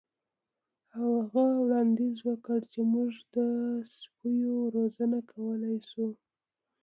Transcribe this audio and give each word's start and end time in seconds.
هغه 0.97 1.41
وړاندیز 1.59 2.17
وکړ 2.29 2.59
چې 2.71 2.79
موږ 2.93 3.11
د 3.35 3.37
سپیو 3.97 4.55
روزنه 4.75 5.19
کولی 5.31 5.77
شو 5.89 6.07